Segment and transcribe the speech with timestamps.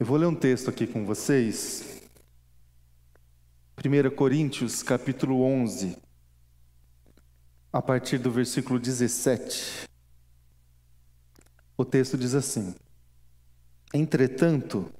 [0.00, 2.00] Eu vou ler um texto aqui com vocês.
[3.84, 5.94] 1 Coríntios, capítulo 11,
[7.70, 9.86] a partir do versículo 17.
[11.76, 12.74] O texto diz assim:
[13.92, 14.90] Entretanto,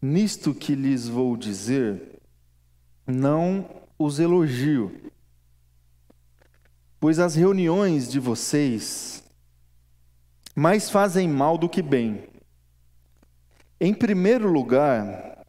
[0.00, 2.20] nisto que lhes vou dizer,
[3.04, 3.68] não
[3.98, 5.10] os elogio,
[7.00, 9.24] pois as reuniões de vocês
[10.54, 12.37] mais fazem mal do que bem.
[13.80, 15.46] Em primeiro lugar,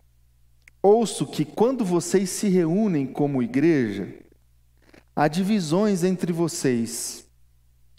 [0.83, 4.13] ouço que quando vocês se reúnem como igreja,
[5.15, 7.25] há divisões entre vocês,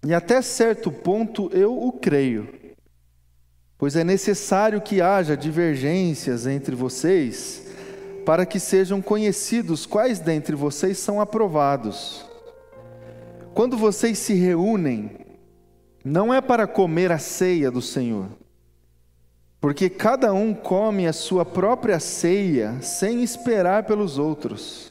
[0.07, 2.49] e até certo ponto eu o creio,
[3.77, 7.67] pois é necessário que haja divergências entre vocês,
[8.25, 12.25] para que sejam conhecidos quais dentre vocês são aprovados.
[13.53, 15.11] Quando vocês se reúnem,
[16.05, 18.29] não é para comer a ceia do Senhor,
[19.61, 24.91] porque cada um come a sua própria ceia sem esperar pelos outros.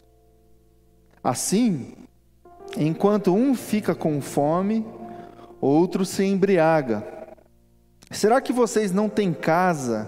[1.23, 1.93] Assim,
[2.77, 4.85] enquanto um fica com fome,
[5.59, 7.03] outro se embriaga.
[8.11, 10.07] Será que vocês não têm casa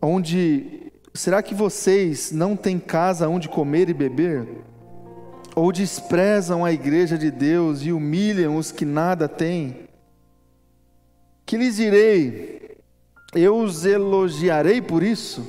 [0.00, 4.46] onde será que vocês não têm casa onde comer e beber?
[5.54, 9.85] Ou desprezam a igreja de Deus e humilham os que nada têm?
[11.46, 12.76] Que lhes direi?
[13.32, 15.46] Eu os elogiarei por isso?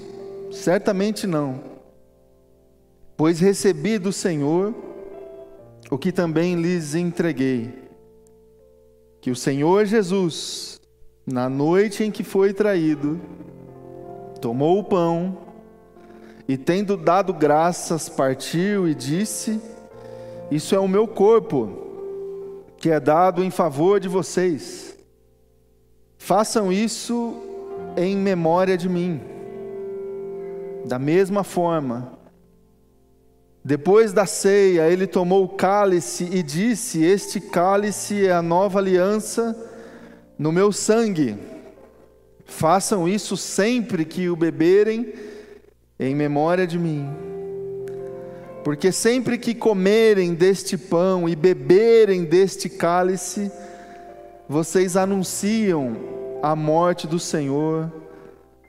[0.51, 1.59] Certamente não.
[3.17, 4.75] Pois recebi do Senhor
[5.89, 7.73] o que também lhes entreguei:
[9.19, 10.79] que o Senhor Jesus,
[11.25, 13.19] na noite em que foi traído,
[14.39, 15.35] tomou o pão
[16.47, 19.59] e, tendo dado graças, partiu e disse:
[20.51, 24.96] Isso é o meu corpo, que é dado em favor de vocês.
[26.17, 27.35] Façam isso
[27.95, 29.21] em memória de mim.
[30.85, 32.17] Da mesma forma,
[33.63, 39.55] depois da ceia, ele tomou o cálice e disse: Este cálice é a nova aliança
[40.39, 41.35] no meu sangue.
[42.45, 45.13] Façam isso sempre que o beberem,
[45.99, 47.09] em memória de mim.
[48.63, 53.51] Porque sempre que comerem deste pão e beberem deste cálice,
[54.49, 55.97] vocês anunciam
[56.41, 57.91] a morte do Senhor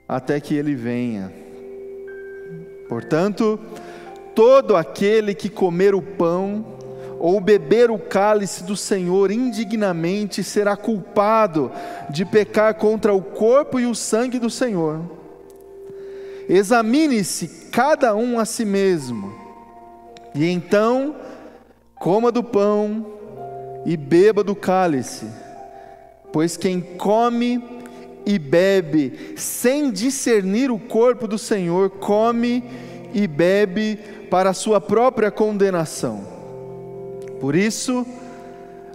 [0.07, 1.31] até que ele venha.
[2.89, 3.59] Portanto,
[4.35, 6.65] todo aquele que comer o pão
[7.19, 11.71] ou beber o cálice do Senhor indignamente será culpado
[12.09, 15.01] de pecar contra o corpo e o sangue do Senhor.
[16.47, 19.31] Examine-se cada um a si mesmo,
[20.33, 21.15] e então
[21.95, 23.05] coma do pão
[23.85, 25.27] e beba do cálice.
[26.31, 27.63] Pois quem come
[28.25, 32.63] e bebe sem discernir o corpo do Senhor, come
[33.13, 33.97] e bebe
[34.29, 36.23] para a sua própria condenação.
[37.39, 38.05] Por isso,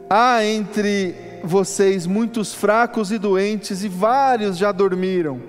[0.09, 5.41] há entre vocês muitos fracos e doentes, e vários já dormiram.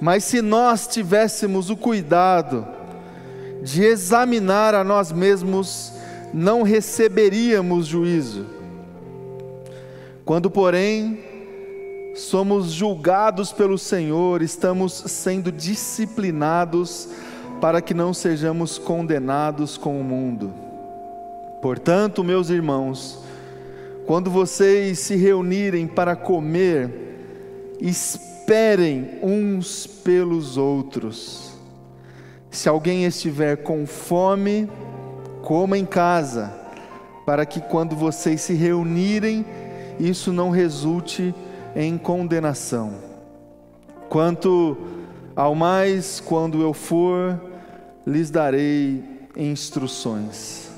[0.00, 2.66] Mas se nós tivéssemos o cuidado
[3.62, 5.92] de examinar a nós mesmos,
[6.34, 8.55] não receberíamos juízo.
[10.26, 11.20] Quando, porém,
[12.16, 17.08] somos julgados pelo Senhor, estamos sendo disciplinados
[17.60, 20.52] para que não sejamos condenados com o mundo.
[21.62, 23.20] Portanto, meus irmãos,
[24.04, 26.90] quando vocês se reunirem para comer,
[27.80, 31.52] esperem uns pelos outros.
[32.50, 34.68] Se alguém estiver com fome,
[35.40, 36.52] coma em casa,
[37.24, 39.46] para que quando vocês se reunirem,
[39.98, 41.34] isso não resulte
[41.74, 42.94] em condenação.
[44.08, 44.76] Quanto
[45.34, 47.40] ao mais, quando eu for,
[48.06, 49.04] lhes darei
[49.36, 50.70] instruções.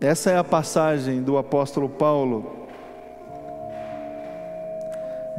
[0.00, 2.66] Essa é a passagem do apóstolo Paulo,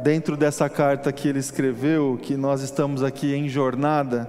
[0.02, 4.28] dentro dessa carta que ele escreveu, que nós estamos aqui em jornada,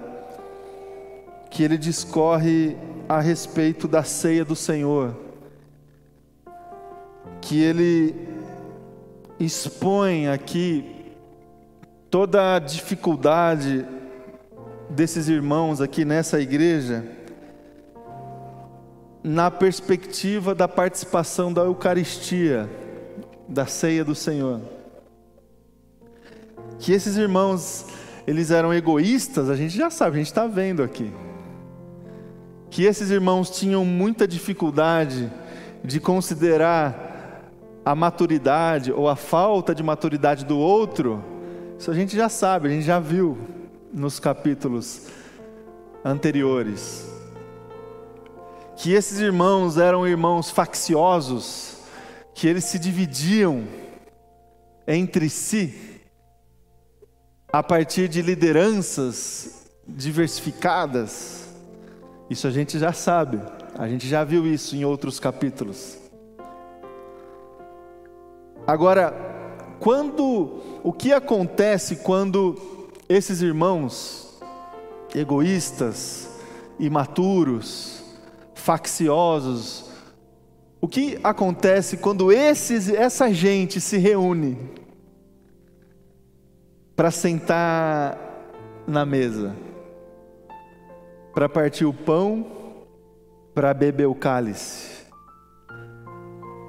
[1.50, 2.76] que ele discorre
[3.08, 5.29] a respeito da ceia do Senhor
[7.40, 8.28] que ele
[9.38, 11.14] expõe aqui
[12.10, 13.86] toda a dificuldade
[14.90, 17.04] desses irmãos aqui nessa igreja,
[19.22, 22.68] na perspectiva da participação da Eucaristia,
[23.48, 24.60] da ceia do Senhor.
[26.78, 27.86] Que esses irmãos,
[28.26, 31.12] eles eram egoístas, a gente já sabe, a gente está vendo aqui.
[32.70, 35.30] Que esses irmãos tinham muita dificuldade
[35.84, 37.09] de considerar
[37.90, 41.24] a maturidade ou a falta de maturidade do outro,
[41.76, 43.36] isso a gente já sabe, a gente já viu
[43.92, 45.08] nos capítulos
[46.04, 47.10] anteriores.
[48.76, 51.78] Que esses irmãos eram irmãos facciosos,
[52.32, 53.64] que eles se dividiam
[54.86, 56.00] entre si
[57.52, 61.48] a partir de lideranças diversificadas.
[62.30, 63.40] Isso a gente já sabe,
[63.76, 65.99] a gente já viu isso em outros capítulos.
[68.66, 69.30] Agora,
[69.78, 74.40] quando o que acontece quando esses irmãos
[75.14, 76.30] egoístas,
[76.78, 78.02] imaturos,
[78.54, 79.90] facciosos,
[80.80, 84.56] o que acontece quando esses, essa gente se reúne
[86.94, 88.18] para sentar
[88.86, 89.54] na mesa,
[91.34, 92.46] para partir o pão,
[93.54, 95.06] para beber o cálice?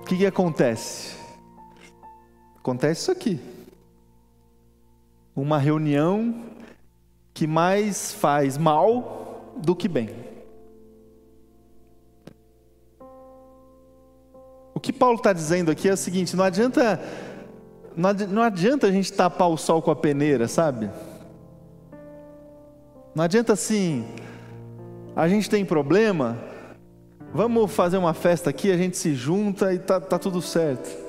[0.01, 1.20] O que, que acontece?
[2.61, 3.39] Acontece isso aqui.
[5.35, 6.43] Uma reunião
[7.33, 10.11] que mais faz mal do que bem.
[14.75, 17.01] O que Paulo está dizendo aqui é o seguinte: não adianta,
[17.97, 20.87] não adianta a gente tapar o sol com a peneira, sabe?
[23.15, 24.05] Não adianta assim,
[25.15, 26.37] a gente tem problema,
[27.33, 31.00] vamos fazer uma festa aqui, a gente se junta e tá, tá tudo certo.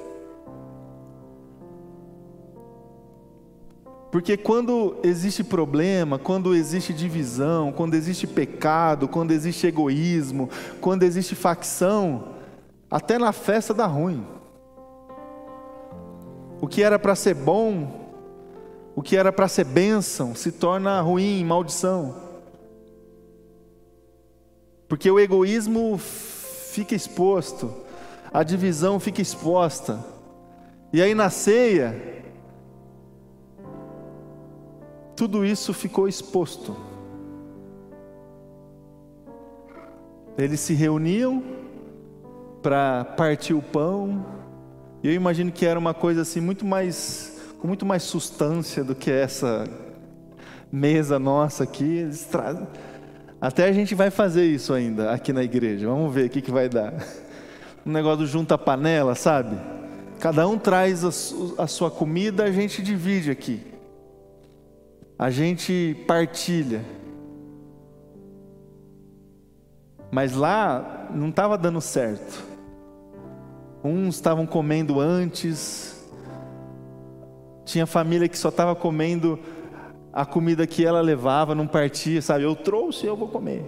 [4.13, 10.51] Porque quando existe problema, quando existe divisão, quando existe pecado, quando existe egoísmo,
[10.83, 12.29] quando existe facção,
[12.91, 14.23] até na festa dá ruim.
[16.61, 18.13] O que era para ser bom,
[18.95, 22.15] o que era para ser bênção, se torna ruim, maldição.
[24.87, 27.73] Porque o egoísmo fica exposto,
[28.31, 30.05] a divisão fica exposta.
[30.93, 32.22] E aí na ceia,
[35.17, 36.77] tudo isso ficou exposto.
[40.37, 41.43] Eles se reuniam
[42.63, 44.25] para partir o pão,
[45.03, 48.95] e eu imagino que era uma coisa assim muito mais com muito mais substância do
[48.95, 49.69] que essa
[50.71, 52.09] mesa nossa aqui.
[53.41, 55.87] Até a gente vai fazer isso ainda aqui na igreja.
[55.87, 56.95] Vamos ver o que, que vai dar.
[57.85, 59.57] Um negócio do junta panela, sabe?
[60.19, 63.72] Cada um traz a, a sua comida, a gente divide aqui
[65.23, 66.85] a gente partilha.
[70.11, 72.45] Mas lá não estava dando certo.
[73.85, 76.05] Uns estavam comendo antes,
[77.65, 79.39] tinha família que só estava comendo
[80.13, 82.43] a comida que ela levava, não partia, sabe?
[82.43, 83.65] Eu trouxe, eu vou comer,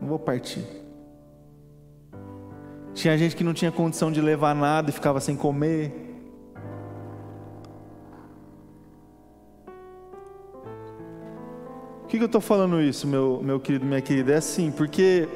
[0.00, 0.64] não vou partir.
[2.94, 6.03] Tinha gente que não tinha condição de levar nada e ficava sem comer.
[12.14, 14.34] Que, que eu estou falando isso, meu, meu querido, minha querida?
[14.34, 15.28] É assim, porque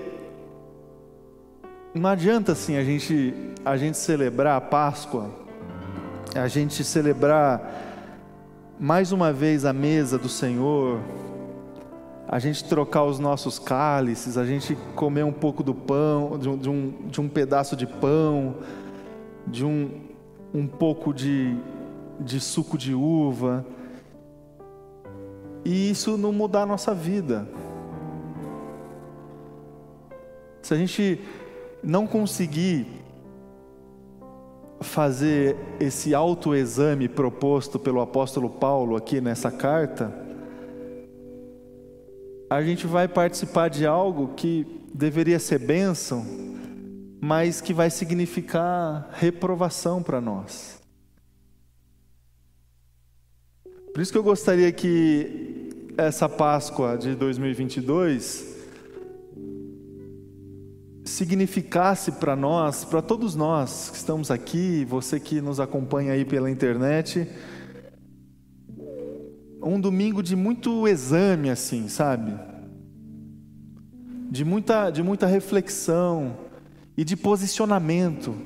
[1.93, 3.35] não adianta assim a gente,
[3.65, 5.29] a gente celebrar a Páscoa,
[6.37, 7.61] a gente celebrar
[8.79, 11.01] mais uma vez a mesa do Senhor,
[12.29, 16.57] a gente trocar os nossos cálices, a gente comer um pouco do pão, de um,
[16.57, 18.55] de um, de um pedaço de pão,
[19.49, 19.91] de um,
[20.55, 21.57] um pouco de,
[22.21, 23.67] de suco de uva,
[25.69, 27.47] e isso não mudar a nossa vida.
[30.63, 31.21] Se a gente
[31.85, 32.87] não conseguir
[34.81, 40.11] fazer esse autoexame proposto pelo apóstolo Paulo aqui nessa carta,
[42.49, 46.25] a gente vai participar de algo que deveria ser bênção,
[47.21, 50.81] mas que vai significar reprovação para nós.
[53.93, 55.48] Por isso que eu gostaria que
[55.99, 58.57] essa Páscoa de 2022
[61.05, 66.49] significasse para nós, para todos nós que estamos aqui, você que nos acompanha aí pela
[66.49, 67.29] internet,
[69.61, 72.33] um domingo de muito exame assim, sabe?
[74.31, 76.37] De muita de muita reflexão
[76.97, 78.37] e de posicionamento.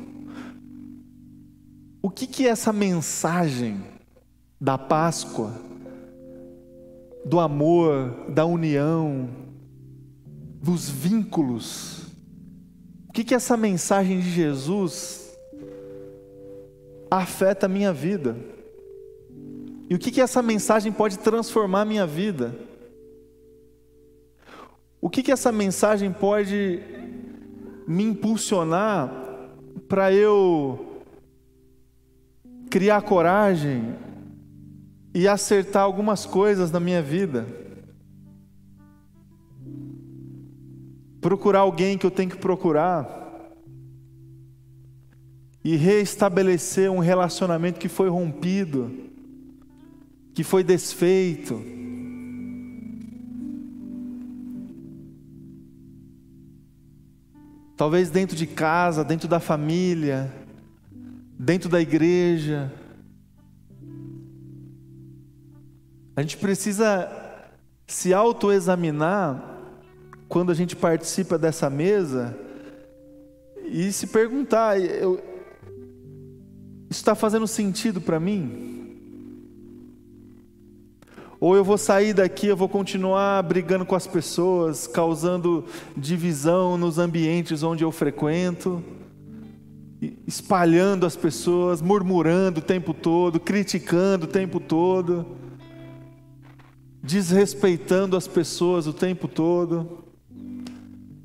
[2.00, 3.78] O que que é essa mensagem
[4.58, 5.52] da Páscoa,
[7.24, 9.28] do amor, da união,
[10.62, 12.06] dos vínculos.
[13.08, 15.36] O que, que essa mensagem de Jesus
[17.10, 18.36] afeta a minha vida?
[19.88, 22.56] E o que, que essa mensagem pode transformar a minha vida?
[25.00, 26.80] O que, que essa mensagem pode
[27.86, 29.12] me impulsionar
[29.88, 31.02] para eu
[32.70, 33.94] criar coragem
[35.14, 37.46] e acertar algumas coisas na minha vida.
[41.20, 43.20] Procurar alguém que eu tenho que procurar.
[45.62, 48.90] E reestabelecer um relacionamento que foi rompido,
[50.34, 51.62] que foi desfeito.
[57.76, 60.32] Talvez dentro de casa, dentro da família,
[61.38, 62.72] dentro da igreja.
[66.14, 67.10] A gente precisa
[67.86, 69.42] se autoexaminar
[70.28, 72.36] quando a gente participa dessa mesa
[73.64, 75.14] e se perguntar: eu,
[76.90, 78.70] isso está fazendo sentido para mim?
[81.40, 85.64] Ou eu vou sair daqui, eu vou continuar brigando com as pessoas, causando
[85.96, 88.84] divisão nos ambientes onde eu frequento,
[90.26, 95.40] espalhando as pessoas, murmurando o tempo todo, criticando o tempo todo
[97.02, 100.04] desrespeitando as pessoas o tempo todo,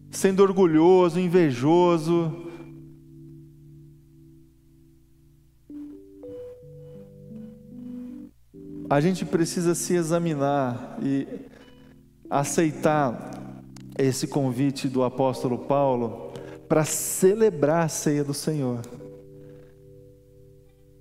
[0.10, 2.48] sendo orgulhoso, invejoso.
[8.89, 11.27] A gente precisa se examinar e
[12.29, 13.62] aceitar
[13.98, 16.31] esse convite do apóstolo Paulo
[16.67, 18.81] para celebrar a ceia do Senhor.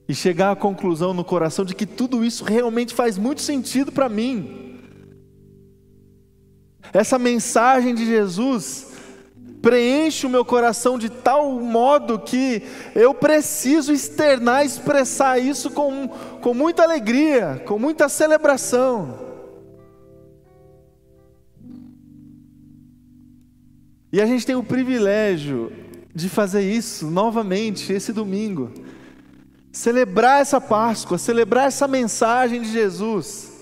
[0.09, 4.09] E chegar à conclusão no coração de que tudo isso realmente faz muito sentido para
[4.09, 4.66] mim.
[6.97, 8.87] Essa mensagem de Jesus
[9.61, 12.63] preenche o meu coração de tal modo que
[12.95, 16.09] eu preciso externar, expressar isso com,
[16.41, 19.19] com muita alegria, com muita celebração.
[24.11, 25.71] E a gente tem o privilégio
[26.15, 28.73] de fazer isso novamente esse domingo.
[29.71, 33.56] Celebrar essa Páscoa, celebrar essa mensagem de Jesus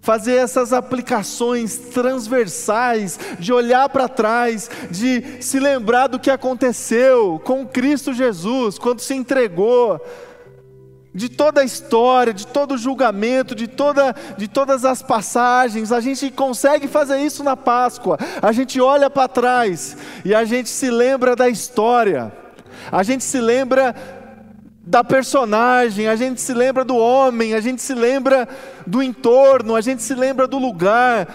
[0.00, 7.66] fazer essas aplicações transversais, de olhar para trás, de se lembrar do que aconteceu com
[7.66, 10.00] Cristo Jesus, quando se entregou,
[11.12, 16.00] de toda a história, de todo o julgamento, de, toda, de todas as passagens, a
[16.00, 20.88] gente consegue fazer isso na Páscoa, a gente olha para trás e a gente se
[20.88, 22.32] lembra da história,
[22.92, 24.19] a gente se lembra
[24.90, 28.48] da personagem, a gente se lembra do homem, a gente se lembra
[28.84, 31.28] do entorno, a gente se lembra do lugar.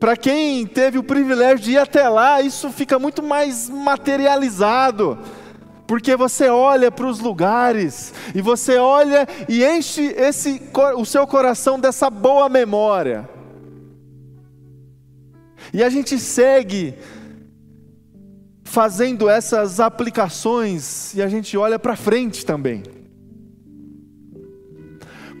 [0.00, 5.18] Para quem teve o privilégio de ir até lá, isso fica muito mais materializado,
[5.86, 10.62] porque você olha para os lugares e você olha e enche esse,
[10.96, 13.28] o seu coração dessa boa memória.
[15.74, 16.94] E a gente segue
[18.68, 22.82] fazendo essas aplicações e a gente olha para frente também.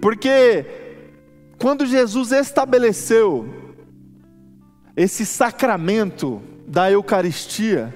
[0.00, 0.64] Porque
[1.58, 3.74] quando Jesus estabeleceu
[4.96, 7.94] esse sacramento da Eucaristia,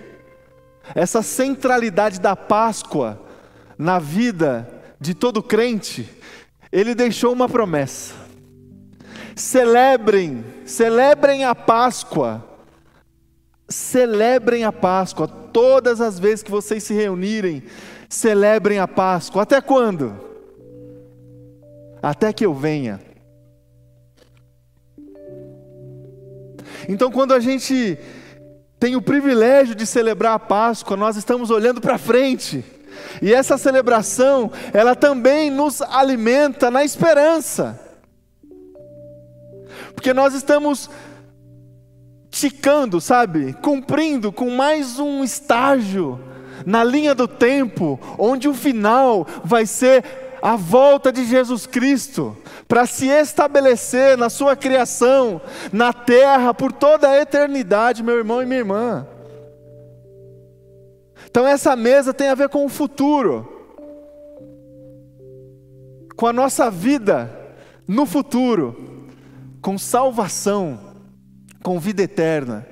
[0.95, 3.21] essa centralidade da Páscoa
[3.79, 4.69] na vida
[5.01, 6.09] de todo crente,
[6.71, 8.15] ele deixou uma promessa.
[9.35, 12.52] Celebrem, celebrem a Páscoa
[13.73, 15.27] celebrem a Páscoa.
[15.27, 17.63] Todas as vezes que vocês se reunirem,
[18.09, 19.43] celebrem a Páscoa.
[19.43, 20.15] Até quando?
[22.03, 23.01] Até que eu venha.
[26.89, 27.99] Então, quando a gente
[28.79, 32.65] tem o privilégio de celebrar a Páscoa, nós estamos olhando para frente.
[33.21, 37.81] E essa celebração, ela também nos alimenta na esperança.
[39.95, 40.91] Porque nós estamos
[42.33, 43.53] ticando, sabe?
[43.53, 46.19] Cumprindo com mais um estágio
[46.65, 50.03] na linha do tempo, onde o final vai ser
[50.41, 52.37] a volta de Jesus Cristo
[52.67, 58.47] para se estabelecer na sua criação, na terra por toda a eternidade, meu irmão e
[58.47, 59.07] minha irmã.
[61.27, 63.49] Então essa mesa tem a ver com o futuro.
[66.17, 67.31] Com a nossa vida
[67.87, 69.11] no futuro,
[69.61, 70.92] com salvação
[71.63, 72.67] com vida eterna.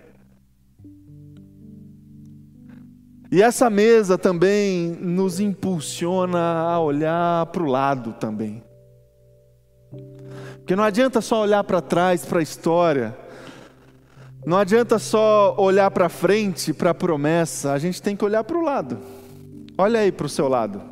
[3.32, 8.62] E essa mesa também nos impulsiona a olhar para o lado também.
[10.58, 13.16] Porque não adianta só olhar para trás, para a história.
[14.44, 17.72] Não adianta só olhar para frente, para a promessa.
[17.72, 18.98] A gente tem que olhar para o lado.
[19.78, 20.82] Olha aí para o seu lado.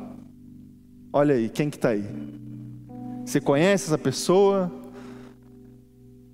[1.11, 2.05] Olha aí, quem que está aí?
[3.25, 4.71] Você conhece essa pessoa?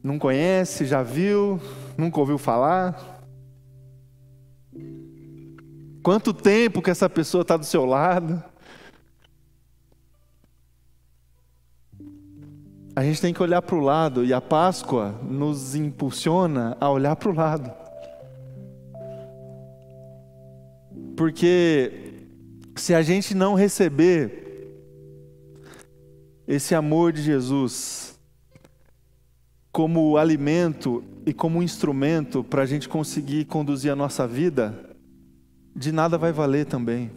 [0.06, 1.60] não conhece, já viu,
[1.98, 3.24] nunca ouviu falar.
[6.04, 8.44] Quanto tempo que essa pessoa está do seu lado?
[12.96, 17.16] A gente tem que olhar para o lado e a Páscoa nos impulsiona a olhar
[17.16, 17.74] para o lado.
[21.18, 22.28] Porque
[22.76, 24.70] se a gente não receber
[26.48, 28.05] esse amor de Jesus,
[29.76, 34.96] como alimento e como instrumento para a gente conseguir conduzir a nossa vida,
[35.76, 37.12] de nada vai valer também.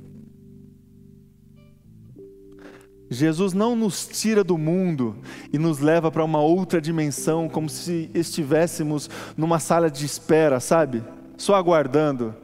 [3.08, 5.14] Jesus não nos tira do mundo
[5.52, 11.04] e nos leva para uma outra dimensão, como se estivéssemos numa sala de espera, sabe?
[11.36, 12.34] Só aguardando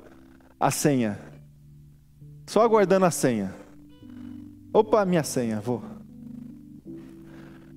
[0.60, 1.18] a senha.
[2.46, 3.52] Só aguardando a senha.
[4.72, 5.82] Opa, minha senha, vou.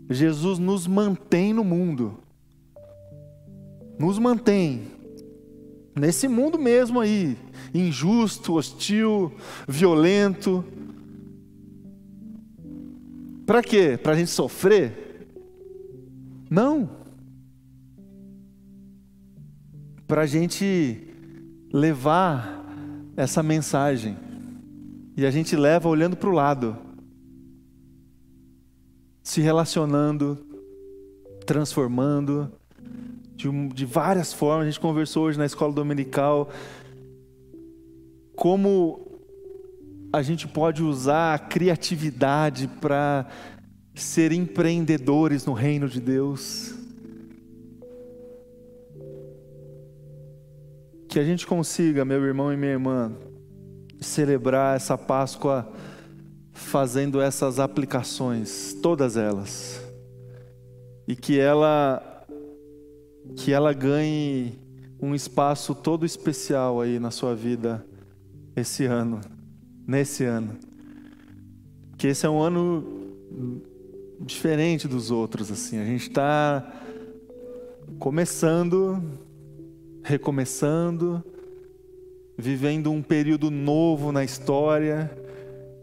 [0.08, 2.27] Jesus nos mantém no mundo.
[3.98, 4.84] Nos mantém
[5.96, 7.38] nesse mundo mesmo aí,
[7.74, 9.34] injusto, hostil,
[9.68, 10.64] violento
[13.48, 13.98] para quê?
[13.98, 15.26] Para a gente sofrer?
[16.50, 16.90] Não.
[20.06, 21.16] Para a gente
[21.72, 22.62] levar
[23.16, 24.18] essa mensagem.
[25.16, 26.78] E a gente leva olhando para o lado,
[29.24, 30.38] se relacionando,
[31.46, 32.52] transformando,
[33.38, 34.64] de, de, várias formas.
[34.64, 36.50] A gente conversou hoje na escola dominical
[38.36, 39.22] como
[40.12, 43.28] a gente pode usar a criatividade para
[43.94, 46.74] ser empreendedores no reino de Deus.
[51.08, 53.12] Que a gente consiga, meu irmão e minha irmã,
[54.02, 55.72] celebrar essa Páscoa
[56.52, 59.82] fazendo essas aplicações, todas elas.
[61.08, 62.17] E que ela
[63.36, 64.60] que ela ganhe
[65.02, 67.86] um espaço todo especial aí na sua vida
[68.56, 69.22] esse ano
[69.88, 70.58] nesse ano.
[71.98, 73.16] Que esse é um ano
[74.20, 75.80] diferente dos outros, assim.
[75.80, 76.74] A gente está
[77.98, 79.02] começando,
[80.04, 81.24] recomeçando,
[82.38, 85.10] vivendo um período novo na história,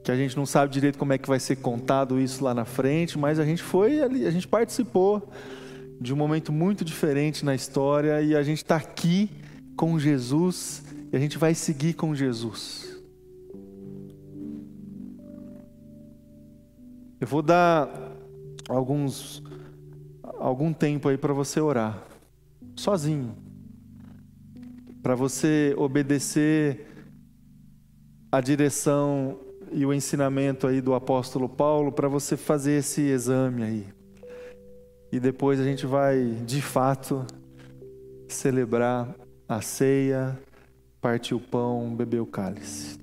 [0.05, 2.67] que a gente não sabe direito como é que vai ser contado isso lá na
[2.67, 5.27] frente, mas a gente foi ali, a gente participou
[6.01, 9.31] de um momento muito diferente na história e a gente está aqui
[9.77, 12.95] com Jesus e a gente vai seguir com Jesus.
[17.21, 17.89] Eu vou dar
[18.69, 19.43] alguns
[20.39, 22.03] algum tempo aí para você orar,
[22.77, 23.35] sozinho,
[25.03, 26.87] para você obedecer
[28.31, 29.39] a direção
[29.73, 34.04] e o ensinamento aí do apóstolo Paulo, para você fazer esse exame aí.
[35.15, 37.25] E depois a gente vai, de fato,
[38.27, 39.15] celebrar
[39.49, 40.37] a ceia,
[41.01, 42.99] partir o pão, beber o cálice.